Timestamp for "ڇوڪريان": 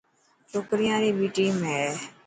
0.51-0.97